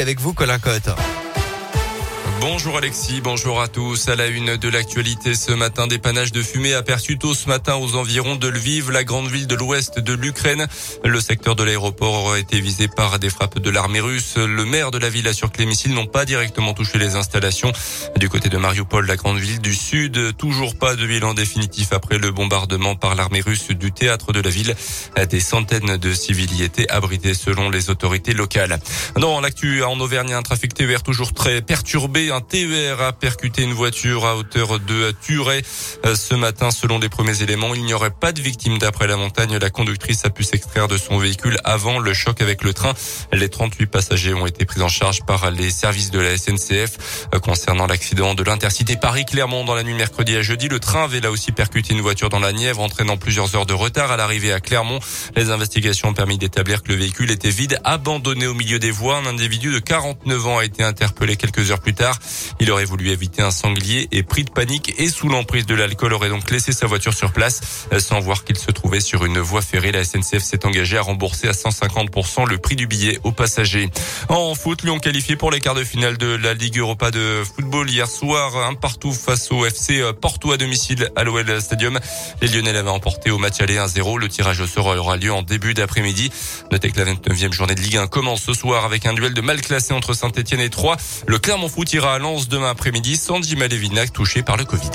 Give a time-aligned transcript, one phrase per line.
[0.00, 0.90] avec vous, Colin Cotte.
[2.46, 4.06] Bonjour Alexis, bonjour à tous.
[4.08, 7.96] À la une de l'actualité ce matin, dépannage de fumée aperçu tôt ce matin aux
[7.96, 10.66] environs de Lviv, la grande ville de l'ouest de l'Ukraine.
[11.02, 14.34] Le secteur de l'aéroport aurait été visé par des frappes de l'armée russe.
[14.36, 17.72] Le maire de la ville assure que les missiles n'ont pas directement touché les installations.
[18.18, 22.18] Du côté de Mariupol, la grande ville du sud, toujours pas de bilan définitif après
[22.18, 24.76] le bombardement par l'armée russe du théâtre de la ville.
[25.30, 28.78] Des centaines de civils y étaient abrités selon les autorités locales.
[29.16, 33.74] Dans l'actu en Auvergne, un trafic TER toujours très perturbé un TER a percuté une
[33.74, 35.62] voiture à hauteur de Turet.
[36.04, 39.16] Euh, ce matin, selon les premiers éléments, il n'y aurait pas de victime d'après la
[39.16, 39.56] montagne.
[39.56, 42.92] La conductrice a pu s'extraire de son véhicule avant le choc avec le train.
[43.32, 47.28] Les 38 passagers ont été pris en charge par les services de la SNCF.
[47.34, 51.20] Euh, concernant l'accident de l'intercité Paris-Clermont dans la nuit mercredi à jeudi, le train avait
[51.20, 54.52] là aussi percuté une voiture dans la Nièvre, entraînant plusieurs heures de retard à l'arrivée
[54.52, 54.98] à Clermont.
[55.36, 59.18] Les investigations ont permis d'établir que le véhicule était vide, abandonné au milieu des voies.
[59.18, 62.18] Un individu de 49 ans a été interpellé quelques heures plus tard.
[62.60, 66.12] Il aurait voulu éviter un sanglier et pris de panique et sous l'emprise de l'alcool
[66.12, 67.60] aurait donc laissé sa voiture sur place
[67.92, 69.92] euh, sans voir qu'il se trouvait sur une voie ferrée.
[69.92, 73.90] La SNCF s'est engagée à rembourser à 150% le prix du billet aux passagers.
[74.28, 77.90] En foot, Lyon qualifié pour les quarts de finale de la Ligue Europa de football
[77.90, 81.98] hier soir, un partout face au FC Porto à domicile à l'OL Stadium.
[82.40, 84.18] Les Lyonnais l'avaient emporté au match aller 1-0.
[84.18, 86.30] Le tirage au sort aura lieu en début d'après-midi.
[86.70, 89.40] Notez que la 29e journée de Ligue 1 commence ce soir avec un duel de
[89.40, 90.96] mal classé entre Saint-Etienne et Troyes.
[91.26, 93.16] Le Clermont Foot à Lens demain après-midi.
[93.16, 94.90] Sandy Malévinac touché par le Covid.